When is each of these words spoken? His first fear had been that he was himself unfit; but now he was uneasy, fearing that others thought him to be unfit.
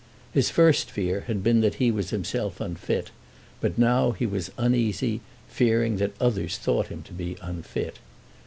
His 0.33 0.49
first 0.49 0.89
fear 0.89 1.25
had 1.27 1.43
been 1.43 1.61
that 1.61 1.75
he 1.75 1.91
was 1.91 2.09
himself 2.09 2.59
unfit; 2.59 3.11
but 3.59 3.77
now 3.77 4.13
he 4.13 4.25
was 4.25 4.49
uneasy, 4.57 5.21
fearing 5.47 5.97
that 5.97 6.19
others 6.19 6.57
thought 6.57 6.87
him 6.87 7.03
to 7.03 7.13
be 7.13 7.37
unfit. 7.39 7.99